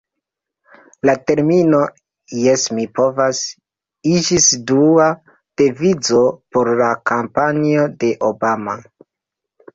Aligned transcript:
La 1.09 1.13
termino 1.31 1.81
"Jes 2.45 2.63
ni 2.77 2.85
povas" 3.01 3.41
iĝis 4.13 4.49
dua 4.73 5.11
devizo 5.63 6.25
por 6.57 6.73
la 6.83 6.91
kampanjo 7.13 7.87
de 8.03 8.13
Obama. 8.33 8.77